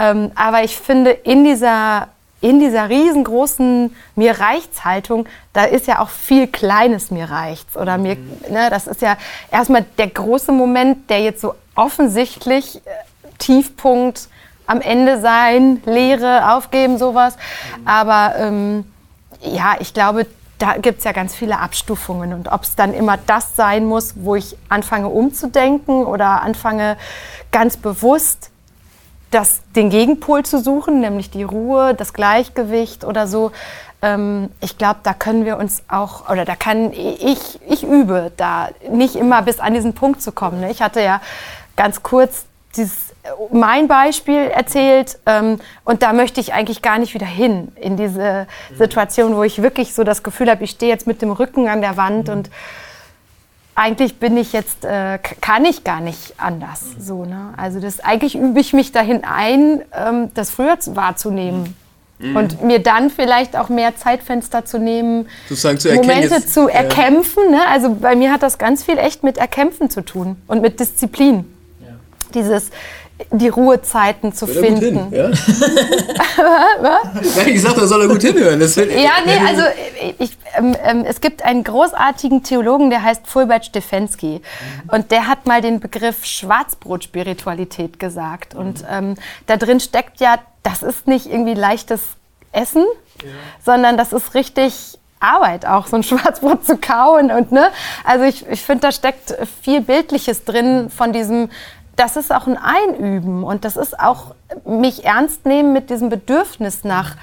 Ähm, 0.00 0.32
aber 0.34 0.64
ich 0.64 0.76
finde, 0.76 1.10
in 1.10 1.44
dieser, 1.44 2.08
in 2.44 2.60
dieser 2.60 2.90
riesengroßen 2.90 3.96
mir 4.16 4.38
reicht's 4.38 4.84
Haltung, 4.84 5.26
da 5.54 5.64
ist 5.64 5.86
ja 5.86 6.00
auch 6.00 6.10
viel 6.10 6.46
Kleines 6.46 7.10
mir 7.10 7.30
reicht's. 7.30 7.74
Oder 7.74 7.96
mir, 7.96 8.18
ne, 8.50 8.68
das 8.68 8.86
ist 8.86 9.00
ja 9.00 9.16
erstmal 9.50 9.86
der 9.96 10.08
große 10.08 10.52
Moment, 10.52 11.08
der 11.08 11.22
jetzt 11.22 11.40
so 11.40 11.54
offensichtlich 11.74 12.76
äh, 12.76 12.80
Tiefpunkt 13.38 14.28
am 14.66 14.82
Ende 14.82 15.22
sein, 15.22 15.82
Lehre, 15.86 16.52
aufgeben, 16.52 16.98
sowas. 16.98 17.38
Aber 17.86 18.34
ähm, 18.36 18.84
ja, 19.40 19.76
ich 19.80 19.94
glaube, 19.94 20.26
da 20.58 20.76
gibt 20.76 20.98
es 20.98 21.04
ja 21.04 21.12
ganz 21.12 21.34
viele 21.34 21.60
Abstufungen. 21.60 22.34
Und 22.34 22.52
ob 22.52 22.64
es 22.64 22.76
dann 22.76 22.92
immer 22.92 23.16
das 23.16 23.56
sein 23.56 23.86
muss, 23.86 24.16
wo 24.16 24.34
ich 24.34 24.58
anfange 24.68 25.08
umzudenken 25.08 26.04
oder 26.04 26.42
anfange 26.42 26.98
ganz 27.52 27.78
bewusst 27.78 28.50
das, 29.34 29.62
den 29.74 29.90
Gegenpol 29.90 30.44
zu 30.44 30.62
suchen, 30.62 31.00
nämlich 31.00 31.30
die 31.30 31.42
Ruhe, 31.42 31.94
das 31.94 32.12
Gleichgewicht 32.12 33.04
oder 33.04 33.26
so. 33.26 33.50
Ähm, 34.00 34.50
ich 34.60 34.78
glaube, 34.78 35.00
da 35.02 35.12
können 35.12 35.44
wir 35.44 35.56
uns 35.56 35.82
auch, 35.88 36.30
oder 36.30 36.44
da 36.44 36.54
kann 36.54 36.92
ich, 36.92 37.60
ich 37.68 37.82
übe, 37.82 38.30
da 38.36 38.68
nicht 38.88 39.16
immer 39.16 39.42
bis 39.42 39.58
an 39.58 39.74
diesen 39.74 39.94
Punkt 39.94 40.22
zu 40.22 40.30
kommen. 40.30 40.60
Ne? 40.60 40.70
Ich 40.70 40.82
hatte 40.82 41.00
ja 41.00 41.20
ganz 41.76 42.02
kurz 42.02 42.44
dieses 42.76 43.14
mein 43.50 43.88
Beispiel 43.88 44.48
erzählt 44.48 45.18
ähm, 45.24 45.58
und 45.84 46.02
da 46.02 46.12
möchte 46.12 46.40
ich 46.40 46.52
eigentlich 46.52 46.82
gar 46.82 46.98
nicht 46.98 47.14
wieder 47.14 47.26
hin 47.26 47.72
in 47.76 47.96
diese 47.96 48.46
Situation, 48.76 49.34
wo 49.34 49.42
ich 49.42 49.62
wirklich 49.62 49.94
so 49.94 50.04
das 50.04 50.22
Gefühl 50.22 50.50
habe, 50.50 50.64
ich 50.64 50.72
stehe 50.72 50.92
jetzt 50.92 51.06
mit 51.06 51.22
dem 51.22 51.30
Rücken 51.30 51.68
an 51.68 51.80
der 51.80 51.96
Wand 51.96 52.28
und 52.28 52.50
eigentlich 53.74 54.18
bin 54.18 54.36
ich 54.36 54.52
jetzt, 54.52 54.84
äh, 54.84 55.18
kann 55.40 55.64
ich 55.64 55.84
gar 55.84 56.00
nicht 56.00 56.34
anders. 56.38 56.80
So, 56.98 57.24
ne? 57.24 57.52
Also 57.56 57.80
das, 57.80 58.00
eigentlich 58.00 58.36
übe 58.36 58.60
ich 58.60 58.72
mich 58.72 58.92
dahin 58.92 59.22
ein, 59.24 59.82
ähm, 59.92 60.30
das 60.34 60.50
früher 60.50 60.78
zu- 60.80 60.96
wahrzunehmen. 60.96 61.76
Und 62.20 62.62
mir 62.62 62.78
dann 62.78 63.10
vielleicht 63.10 63.54
auch 63.56 63.68
mehr 63.68 63.96
Zeitfenster 63.96 64.64
zu 64.64 64.78
nehmen, 64.78 65.26
Sozusagen 65.48 65.78
zu 65.78 65.88
erkennen, 65.90 66.06
Momente 66.08 66.34
jetzt- 66.36 66.54
zu 66.54 66.68
ja. 66.68 66.76
erkämpfen. 66.76 67.50
Ne? 67.50 67.60
Also 67.68 67.92
bei 67.96 68.14
mir 68.16 68.32
hat 68.32 68.42
das 68.42 68.56
ganz 68.56 68.84
viel 68.84 68.96
echt 68.98 69.24
mit 69.24 69.36
Erkämpfen 69.36 69.90
zu 69.90 70.00
tun 70.00 70.36
und 70.46 70.62
mit 70.62 70.78
Disziplin. 70.80 71.44
Dieses, 72.32 72.70
die 73.30 73.48
Ruhezeiten 73.48 74.32
zu 74.32 74.46
Hört 74.46 74.58
finden. 74.58 75.10
hin, 75.10 75.12
ja? 75.12 75.28
Nein, 76.82 77.48
ich 77.48 77.62
sag, 77.62 77.74
da 77.74 77.86
soll 77.86 78.02
er 78.02 78.08
gut 78.08 78.22
hinhören. 78.22 78.58
Das 78.58 78.74
Ja, 78.74 79.12
nee, 79.24 79.38
also 79.46 79.62
ich, 80.18 80.36
ähm, 80.56 80.76
ähm, 80.82 81.04
es 81.06 81.20
gibt 81.20 81.44
einen 81.44 81.62
großartigen 81.62 82.42
Theologen, 82.42 82.90
der 82.90 83.02
heißt 83.02 83.26
Fulbert 83.26 83.66
Stefensky. 83.66 84.42
Und 84.88 85.12
der 85.12 85.28
hat 85.28 85.46
mal 85.46 85.60
den 85.60 85.78
Begriff 85.78 86.24
Schwarzbrot-Spiritualität 86.24 88.00
gesagt. 88.00 88.54
Und 88.54 88.84
ähm, 88.90 89.14
da 89.46 89.56
drin 89.56 89.78
steckt 89.78 90.20
ja, 90.20 90.38
das 90.64 90.82
ist 90.82 91.06
nicht 91.06 91.26
irgendwie 91.26 91.54
leichtes 91.54 92.02
Essen, 92.52 92.84
sondern 93.64 93.96
das 93.96 94.12
ist 94.12 94.34
richtig 94.34 94.98
Arbeit 95.20 95.66
auch, 95.66 95.86
so 95.86 95.96
ein 95.96 96.02
Schwarzbrot 96.04 96.64
zu 96.66 96.76
kauen. 96.76 97.30
Und, 97.30 97.52
ne? 97.52 97.70
Also 98.04 98.24
ich, 98.24 98.46
ich 98.48 98.62
finde, 98.62 98.82
da 98.82 98.92
steckt 98.92 99.36
viel 99.62 99.80
Bildliches 99.80 100.44
drin 100.44 100.90
von 100.90 101.12
diesem, 101.12 101.50
das 101.96 102.16
ist 102.16 102.32
auch 102.32 102.46
ein 102.46 102.56
Einüben 102.56 103.44
und 103.44 103.64
das 103.64 103.76
ist 103.76 103.98
auch 103.98 104.34
mich 104.64 105.04
ernst 105.04 105.46
nehmen 105.46 105.72
mit 105.72 105.90
diesem 105.90 106.08
Bedürfnis 106.08 106.84
nach 106.84 107.16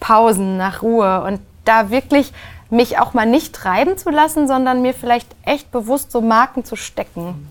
Pausen, 0.00 0.56
nach 0.56 0.82
Ruhe 0.82 1.22
und 1.24 1.40
da 1.64 1.90
wirklich 1.90 2.32
mich 2.70 2.98
auch 2.98 3.14
mal 3.14 3.26
nicht 3.26 3.54
treiben 3.54 3.96
zu 3.96 4.10
lassen, 4.10 4.48
sondern 4.48 4.82
mir 4.82 4.94
vielleicht 4.94 5.28
echt 5.44 5.70
bewusst 5.70 6.10
so 6.10 6.20
Marken 6.20 6.64
zu 6.64 6.76
stecken. 6.76 7.48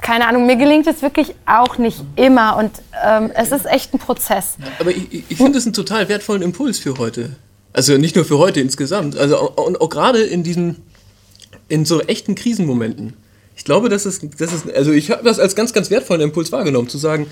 Keine 0.00 0.26
Ahnung, 0.28 0.46
mir 0.46 0.56
gelingt 0.56 0.86
es 0.86 1.02
wirklich 1.02 1.34
auch 1.44 1.76
nicht 1.78 2.02
immer 2.16 2.56
und 2.56 2.70
ähm, 3.04 3.30
es 3.34 3.50
ist 3.50 3.66
echt 3.66 3.92
ein 3.94 3.98
Prozess. 3.98 4.56
Aber 4.78 4.90
ich, 4.90 5.30
ich 5.30 5.36
finde 5.36 5.58
es 5.58 5.66
einen 5.66 5.72
total 5.72 6.08
wertvollen 6.08 6.42
Impuls 6.42 6.78
für 6.78 6.98
heute. 6.98 7.36
Also 7.72 7.98
nicht 7.98 8.16
nur 8.16 8.24
für 8.24 8.38
heute 8.38 8.60
insgesamt, 8.60 9.16
also 9.16 9.36
auch, 9.36 9.66
und 9.66 9.80
auch 9.80 9.88
gerade 9.88 10.22
in 10.22 10.42
diesen, 10.42 10.82
in 11.68 11.84
so 11.84 12.00
echten 12.00 12.34
Krisenmomenten. 12.34 13.14
Ich 13.58 13.64
glaube, 13.64 13.88
das 13.88 14.06
ist, 14.06 14.22
das 14.38 14.52
ist 14.52 14.72
also 14.72 14.92
ich 14.92 15.10
habe 15.10 15.24
das 15.24 15.40
als 15.40 15.56
ganz, 15.56 15.72
ganz 15.72 15.90
wertvollen 15.90 16.22
Impuls 16.22 16.52
wahrgenommen, 16.52 16.88
zu 16.88 16.96
sagen, 16.96 17.26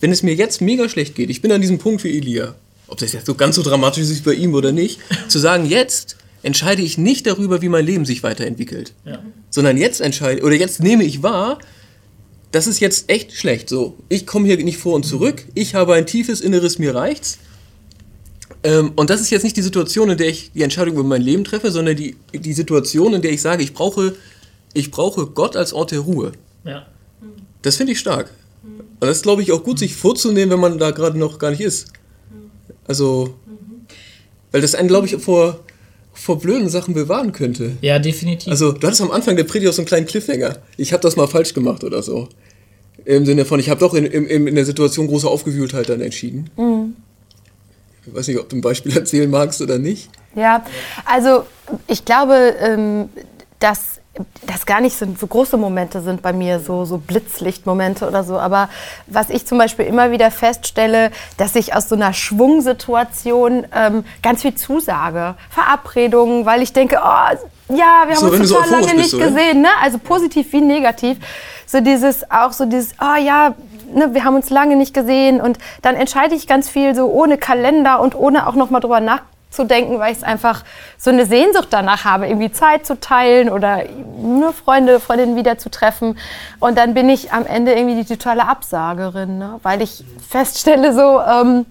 wenn 0.00 0.10
es 0.10 0.24
mir 0.24 0.34
jetzt 0.34 0.60
mega 0.60 0.88
schlecht 0.88 1.14
geht, 1.14 1.30
ich 1.30 1.40
bin 1.40 1.52
an 1.52 1.60
diesem 1.60 1.78
Punkt 1.78 2.02
wie 2.02 2.18
Elia, 2.18 2.56
ob 2.88 2.98
das 2.98 3.12
jetzt 3.12 3.26
so 3.26 3.36
ganz 3.36 3.54
so 3.54 3.62
dramatisch 3.62 4.02
ist 4.02 4.24
bei 4.24 4.34
ihm 4.34 4.54
oder 4.54 4.72
nicht, 4.72 4.98
zu 5.28 5.38
sagen, 5.38 5.64
jetzt 5.66 6.16
entscheide 6.42 6.82
ich 6.82 6.98
nicht 6.98 7.26
darüber, 7.26 7.62
wie 7.62 7.68
mein 7.68 7.86
Leben 7.86 8.04
sich 8.04 8.24
weiterentwickelt, 8.24 8.94
ja. 9.04 9.22
sondern 9.48 9.76
jetzt 9.76 10.00
entscheide, 10.00 10.42
oder 10.42 10.56
jetzt 10.56 10.82
nehme 10.82 11.04
ich 11.04 11.22
wahr, 11.22 11.58
das 12.50 12.66
ist 12.66 12.80
jetzt 12.80 13.08
echt 13.08 13.32
schlecht. 13.32 13.68
So, 13.68 13.96
ich 14.08 14.26
komme 14.26 14.48
hier 14.48 14.56
nicht 14.56 14.78
vor 14.78 14.94
und 14.94 15.06
zurück, 15.06 15.44
ich 15.54 15.76
habe 15.76 15.94
ein 15.94 16.04
tiefes 16.04 16.40
inneres, 16.40 16.80
mir 16.80 16.96
reicht's. 16.96 17.38
Ähm, 18.64 18.92
und 18.96 19.08
das 19.08 19.20
ist 19.20 19.30
jetzt 19.30 19.44
nicht 19.44 19.56
die 19.56 19.62
Situation, 19.62 20.10
in 20.10 20.18
der 20.18 20.28
ich 20.28 20.50
die 20.52 20.62
Entscheidung 20.62 20.94
über 20.94 21.04
mein 21.04 21.22
Leben 21.22 21.44
treffe, 21.44 21.70
sondern 21.70 21.94
die, 21.94 22.16
die 22.32 22.52
Situation, 22.54 23.14
in 23.14 23.22
der 23.22 23.30
ich 23.30 23.40
sage, 23.40 23.62
ich 23.62 23.72
brauche, 23.72 24.16
ich 24.72 24.90
brauche 24.90 25.26
Gott 25.26 25.56
als 25.56 25.72
Ort 25.72 25.90
der 25.90 26.00
Ruhe. 26.00 26.32
Ja. 26.64 26.86
Das 27.62 27.76
finde 27.76 27.92
ich 27.92 27.98
stark. 27.98 28.30
Und 28.62 29.06
das 29.08 29.18
ist, 29.18 29.22
glaube 29.22 29.42
ich, 29.42 29.52
auch 29.52 29.64
gut, 29.64 29.78
sich 29.78 29.96
vorzunehmen, 29.96 30.50
wenn 30.50 30.60
man 30.60 30.78
da 30.78 30.90
gerade 30.90 31.18
noch 31.18 31.38
gar 31.38 31.50
nicht 31.50 31.60
ist. 31.60 31.88
Also, 32.86 33.34
weil 34.52 34.60
das 34.60 34.74
einen, 34.74 34.88
glaube 34.88 35.06
ich, 35.06 35.16
vor, 35.16 35.60
vor 36.12 36.38
blöden 36.38 36.68
Sachen 36.68 36.92
bewahren 36.92 37.32
könnte. 37.32 37.76
Ja, 37.80 37.98
definitiv. 37.98 38.50
Also, 38.50 38.72
du 38.72 38.86
hattest 38.86 39.00
am 39.00 39.10
Anfang 39.10 39.36
der 39.36 39.44
Predigt 39.44 39.70
auch 39.70 39.74
so 39.74 39.80
einen 39.80 39.86
kleinen 39.86 40.06
Cliffhanger. 40.06 40.58
Ich 40.76 40.92
habe 40.92 41.02
das 41.02 41.16
mal 41.16 41.26
falsch 41.26 41.54
gemacht 41.54 41.82
oder 41.84 42.02
so. 42.02 42.28
Im 43.06 43.24
Sinne 43.24 43.46
von, 43.46 43.58
ich 43.58 43.70
habe 43.70 43.80
doch 43.80 43.94
in, 43.94 44.04
in, 44.04 44.46
in 44.46 44.54
der 44.54 44.66
Situation 44.66 45.06
große 45.06 45.28
Aufgewühltheit 45.28 45.88
dann 45.88 46.02
entschieden. 46.02 46.50
Mhm. 46.56 46.96
Ich 48.06 48.14
weiß 48.14 48.28
nicht, 48.28 48.38
ob 48.38 48.48
du 48.48 48.56
ein 48.56 48.60
Beispiel 48.60 48.92
erzählen 48.96 49.30
magst 49.30 49.62
oder 49.62 49.78
nicht. 49.78 50.10
Ja, 50.34 50.64
also 51.06 51.44
ich 51.86 52.04
glaube, 52.04 52.54
ähm, 52.60 53.08
dass 53.58 54.00
das 54.46 54.66
gar 54.66 54.80
nicht 54.80 54.96
so, 54.96 55.06
so, 55.18 55.26
große 55.26 55.56
Momente 55.56 56.00
sind 56.00 56.22
bei 56.22 56.32
mir, 56.32 56.60
so, 56.60 56.84
so 56.84 56.98
Blitzlichtmomente 56.98 58.06
oder 58.06 58.24
so. 58.24 58.38
Aber 58.38 58.68
was 59.06 59.30
ich 59.30 59.46
zum 59.46 59.58
Beispiel 59.58 59.84
immer 59.86 60.10
wieder 60.10 60.30
feststelle, 60.30 61.10
dass 61.36 61.54
ich 61.56 61.74
aus 61.74 61.88
so 61.88 61.94
einer 61.94 62.12
Schwungsituation 62.12 63.66
ähm, 63.74 64.04
ganz 64.22 64.42
viel 64.42 64.54
zusage. 64.54 65.34
Verabredungen, 65.50 66.46
weil 66.46 66.62
ich 66.62 66.72
denke, 66.72 67.00
oh, 67.02 67.74
ja, 67.74 68.04
wir 68.06 68.16
haben 68.16 68.16
so, 68.16 68.26
uns 68.26 68.50
total 68.50 68.68
so 68.68 68.74
lange 68.74 68.94
nicht 68.94 69.12
bist, 69.12 69.18
gesehen, 69.18 69.62
ne? 69.62 69.68
Also 69.82 69.98
positiv 69.98 70.52
wie 70.52 70.60
negativ. 70.60 71.18
So 71.66 71.80
dieses, 71.80 72.30
auch 72.30 72.52
so 72.52 72.64
dieses, 72.64 72.94
oh 73.00 73.20
ja, 73.20 73.54
ne, 73.94 74.12
wir 74.12 74.24
haben 74.24 74.34
uns 74.34 74.50
lange 74.50 74.76
nicht 74.76 74.94
gesehen 74.94 75.40
und 75.40 75.58
dann 75.82 75.94
entscheide 75.94 76.34
ich 76.34 76.46
ganz 76.46 76.68
viel 76.68 76.94
so 76.94 77.06
ohne 77.06 77.38
Kalender 77.38 78.00
und 78.00 78.14
ohne 78.14 78.46
auch 78.46 78.54
noch 78.54 78.70
mal 78.70 78.80
drüber 78.80 79.00
nachzudenken 79.00 79.39
zu 79.50 79.64
denken, 79.64 79.98
weil 79.98 80.12
ich 80.12 80.24
einfach 80.24 80.64
so 80.96 81.10
eine 81.10 81.26
Sehnsucht 81.26 81.68
danach 81.70 82.04
habe, 82.04 82.26
irgendwie 82.26 82.52
Zeit 82.52 82.86
zu 82.86 82.98
teilen 82.98 83.50
oder 83.50 83.84
nur 84.16 84.52
Freunde, 84.52 85.00
Freundinnen 85.00 85.36
wieder 85.36 85.58
zu 85.58 85.70
treffen. 85.70 86.18
Und 86.60 86.78
dann 86.78 86.94
bin 86.94 87.08
ich 87.08 87.32
am 87.32 87.46
Ende 87.46 87.72
irgendwie 87.74 88.02
die 88.02 88.16
totale 88.16 88.46
Absagerin, 88.46 89.38
ne? 89.38 89.58
weil 89.62 89.82
ich 89.82 90.04
feststelle 90.28 90.94
so, 90.94 91.20
ähm, 91.20 91.66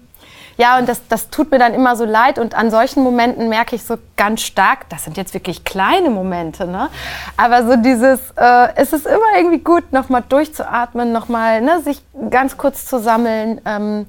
ja, 0.60 0.78
und 0.78 0.90
das, 0.90 1.00
das 1.08 1.30
tut 1.30 1.50
mir 1.50 1.58
dann 1.58 1.72
immer 1.72 1.96
so 1.96 2.04
leid. 2.04 2.38
Und 2.38 2.54
an 2.54 2.70
solchen 2.70 3.02
Momenten 3.02 3.48
merke 3.48 3.74
ich 3.74 3.82
so 3.82 3.96
ganz 4.18 4.42
stark, 4.42 4.90
das 4.90 5.04
sind 5.04 5.16
jetzt 5.16 5.32
wirklich 5.32 5.64
kleine 5.64 6.10
Momente, 6.10 6.66
ne? 6.66 6.90
Aber 7.38 7.64
so 7.66 7.76
dieses, 7.76 8.20
äh, 8.36 8.68
es 8.74 8.92
ist 8.92 9.06
immer 9.06 9.38
irgendwie 9.38 9.60
gut, 9.60 9.90
nochmal 9.90 10.22
durchzuatmen, 10.28 11.12
nochmal 11.12 11.62
ne, 11.62 11.80
sich 11.80 12.02
ganz 12.28 12.58
kurz 12.58 12.84
zu 12.84 13.00
sammeln. 13.00 13.62
Ähm, 13.64 14.06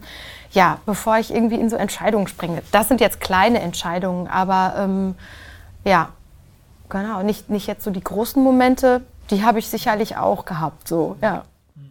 ja, 0.52 0.80
bevor 0.86 1.18
ich 1.18 1.34
irgendwie 1.34 1.56
in 1.56 1.70
so 1.70 1.76
Entscheidungen 1.76 2.28
springe. 2.28 2.62
Das 2.72 2.88
sind 2.88 3.02
jetzt 3.02 3.20
kleine 3.20 3.60
Entscheidungen, 3.62 4.28
aber 4.28 4.76
ähm, 4.78 5.16
ja, 5.86 6.10
genau, 6.90 7.24
nicht, 7.24 7.50
nicht 7.50 7.68
jetzt 7.68 7.84
so 7.84 7.92
die 7.92 8.04
großen 8.04 8.42
Momente, 8.42 9.02
die 9.30 9.44
habe 9.44 9.60
ich 9.60 9.68
sicherlich 9.68 10.18
auch 10.18 10.46
gehabt, 10.46 10.88
so, 10.88 11.16
ja. 11.22 11.46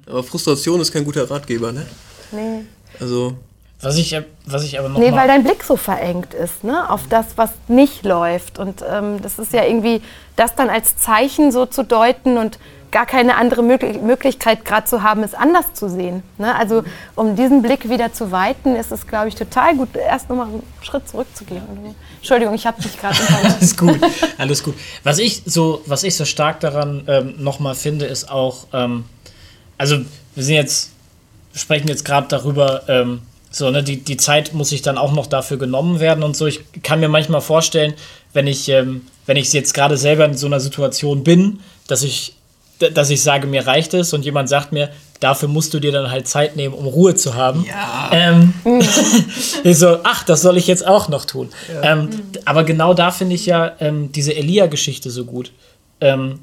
Aber 0.07 0.23
Frustration 0.23 0.81
ist 0.81 0.93
kein 0.93 1.05
guter 1.05 1.31
Ratgeber, 1.31 1.73
ne? 1.73 1.87
Nee. 2.33 2.65
Also. 3.01 3.35
Was 3.83 3.97
ich, 3.97 4.15
was 4.45 4.63
ich 4.63 4.79
aber 4.79 4.91
noch. 4.91 4.99
Nee, 4.99 5.13
weil 5.13 5.27
dein 5.27 5.43
Blick 5.43 5.65
so 5.65 5.77
verengt 5.77 6.35
ist, 6.35 6.65
ne? 6.65 6.91
Auf 6.91 7.09
das, 7.09 7.27
was 7.37 7.51
nicht 7.67 8.05
läuft. 8.05 8.59
Und 8.59 8.85
ähm, 8.87 9.23
das 9.23 9.39
ist 9.39 9.55
ja 9.55 9.65
irgendwie, 9.65 10.03
das 10.37 10.55
dann 10.55 10.69
als 10.69 10.99
Zeichen 10.99 11.51
so 11.51 11.65
zu 11.65 11.83
deuten 11.83 12.37
und 12.37 12.59
gar 12.91 13.07
keine 13.07 13.37
andere 13.37 13.63
Möglichkeit 13.63 14.65
gerade 14.65 14.87
zu 14.87 15.03
haben, 15.03 15.23
es 15.23 15.35
anders 15.35 15.75
zu 15.75 15.89
sehen. 15.89 16.23
Ne? 16.39 16.55
Also 16.55 16.83
um 17.15 17.37
diesen 17.37 17.63
Blick 17.63 17.89
wieder 17.89 18.13
zu 18.13 18.33
weiten, 18.33 18.77
ist 18.77 18.93
es, 18.93 19.07
glaube 19.07 19.29
ich, 19.29 19.35
total 19.35 19.77
gut, 19.77 19.91
erst 19.97 20.29
nochmal 20.29 20.47
einen 20.47 20.63
Schritt 20.83 21.09
zurückzugehen. 21.09 21.63
Entschuldigung, 22.17 22.55
ich 22.55 22.67
habe 22.67 22.83
dich 22.83 22.99
gerade 22.99 23.17
Alles 23.45 23.77
gut, 23.77 23.99
alles 24.39 24.63
gut. 24.63 24.75
Was 25.05 25.19
ich 25.19 25.43
so, 25.47 25.83
was 25.87 26.03
ich 26.03 26.17
so 26.17 26.25
stark 26.25 26.61
daran 26.61 27.05
ähm, 27.07 27.35
nochmal 27.39 27.75
finde, 27.75 28.07
ist 28.07 28.31
auch, 28.31 28.67
ähm, 28.73 29.05
also 29.79 29.99
wir 30.35 30.45
sind 30.45 30.55
jetzt, 30.57 30.91
sprechen 31.55 31.89
jetzt 31.89 32.05
gerade 32.05 32.29
darüber, 32.29 32.83
ähm, 32.89 33.23
so, 33.51 33.69
ne, 33.71 33.83
die, 33.83 34.03
die 34.03 34.17
Zeit 34.17 34.55
muss 34.55 34.69
sich 34.69 34.83
dann 34.83 34.97
auch 34.97 35.13
noch 35.13 35.27
dafür 35.27 35.59
genommen 35.59 35.99
werden 35.99 36.23
und 36.23 36.37
so. 36.37 36.47
Ich 36.47 36.61
kann 36.83 37.01
mir 37.01 37.09
manchmal 37.09 37.41
vorstellen, 37.41 37.95
wenn 38.33 38.47
ich, 38.47 38.69
ähm, 38.69 39.07
wenn 39.27 39.37
ich 39.37 39.53
jetzt 39.53 39.75
gerade 39.75 39.97
selber 39.97 40.25
in 40.25 40.37
so 40.37 40.47
einer 40.47 40.61
Situation 40.61 41.25
bin, 41.25 41.61
dass 41.89 42.03
ich 42.03 42.37
dass 42.81 43.11
ich 43.11 43.23
sage, 43.23 43.47
mir 43.47 43.67
reicht 43.67 43.93
es 43.95 44.13
und 44.13 44.25
jemand 44.25 44.49
sagt 44.49 44.73
mir, 44.73 44.91
dafür 45.21 45.49
musst 45.49 45.75
du 45.75 45.81
dir 45.81 45.93
dann 45.93 46.11
halt 46.11 46.27
Zeit 46.27 46.57
nehmen, 46.57 46.75
um 46.75 46.87
Ruhe 46.87 47.15
zu 47.15 47.35
haben. 47.35 47.65
Ja. 47.67 48.11
Ähm, 48.13 48.55
ich 49.65 49.79
so, 49.79 49.99
ach, 50.03 50.25
das 50.25 50.41
soll 50.41 50.57
ich 50.57 50.67
jetzt 50.67 50.87
auch 50.87 51.09
noch 51.09 51.27
tun. 51.27 51.51
Ja. 51.73 51.93
Ähm, 51.93 52.09
aber 52.47 52.65
genau 52.65 52.95
da 52.95 53.11
finde 53.11 53.35
ich 53.35 53.45
ja 53.47 53.73
ähm, 53.81 54.13
diese 54.13 54.35
Elia-Geschichte 54.35 55.11
so 55.11 55.27
gut, 55.27 55.53
ähm, 56.01 56.41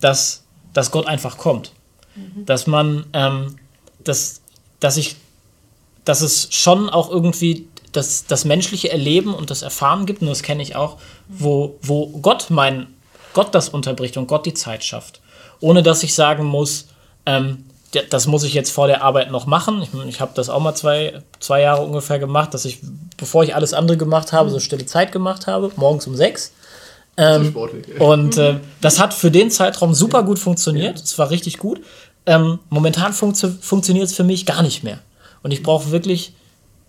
dass, 0.00 0.42
dass 0.72 0.90
Gott 0.90 1.06
einfach 1.06 1.38
kommt. 1.38 1.72
Mhm. 2.16 2.44
Dass 2.44 2.66
man, 2.66 3.06
ähm, 3.12 3.56
dass, 4.02 4.42
dass 4.80 4.96
ich, 4.96 5.14
dass 6.04 6.22
es 6.22 6.48
schon 6.50 6.90
auch 6.90 7.08
irgendwie 7.08 7.68
das, 7.92 8.26
das 8.26 8.44
menschliche 8.44 8.90
Erleben 8.90 9.32
und 9.32 9.50
das 9.50 9.62
Erfahren 9.62 10.06
gibt, 10.06 10.22
und 10.22 10.28
das 10.28 10.42
kenne 10.42 10.62
ich 10.62 10.74
auch, 10.74 10.98
wo, 11.28 11.76
wo 11.82 12.08
Gott 12.08 12.46
mein, 12.48 12.88
Gott 13.32 13.54
das 13.54 13.68
unterbricht 13.68 14.16
und 14.16 14.26
Gott 14.26 14.44
die 14.44 14.54
Zeit 14.54 14.82
schafft 14.82 15.20
ohne 15.62 15.82
dass 15.82 16.02
ich 16.02 16.14
sagen 16.14 16.44
muss, 16.44 16.88
ähm, 17.24 17.64
das 18.10 18.26
muss 18.26 18.42
ich 18.44 18.54
jetzt 18.54 18.70
vor 18.70 18.86
der 18.86 19.02
Arbeit 19.02 19.30
noch 19.30 19.46
machen. 19.46 19.82
Ich, 19.82 19.90
ich 20.08 20.20
habe 20.20 20.32
das 20.34 20.48
auch 20.48 20.60
mal 20.60 20.74
zwei, 20.74 21.22
zwei 21.40 21.60
Jahre 21.60 21.82
ungefähr 21.82 22.18
gemacht, 22.18 22.54
dass 22.54 22.64
ich, 22.64 22.80
bevor 23.16 23.44
ich 23.44 23.54
alles 23.54 23.74
andere 23.74 23.96
gemacht 23.96 24.32
habe, 24.32 24.50
so 24.50 24.60
stille 24.60 24.86
Zeit 24.86 25.12
gemacht 25.12 25.46
habe, 25.46 25.70
morgens 25.76 26.06
um 26.06 26.16
sechs. 26.16 26.52
Ähm, 27.18 27.54
und 27.98 28.38
äh, 28.38 28.56
das 28.80 28.98
hat 28.98 29.12
für 29.12 29.30
den 29.30 29.50
Zeitraum 29.50 29.94
super 29.94 30.22
gut 30.22 30.38
funktioniert. 30.38 30.98
Es 31.02 31.18
war 31.18 31.28
richtig 31.28 31.58
gut. 31.58 31.80
Ähm, 32.24 32.60
momentan 32.70 33.12
funktio 33.12 33.50
funktioniert 33.60 34.06
es 34.06 34.14
für 34.14 34.24
mich 34.24 34.46
gar 34.46 34.62
nicht 34.62 34.82
mehr. 34.82 34.98
Und 35.42 35.50
ich 35.50 35.62
brauche 35.62 35.90
wirklich 35.90 36.32